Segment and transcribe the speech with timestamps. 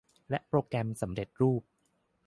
[0.29, 1.61] และโปรแกรมสำเร็จรูป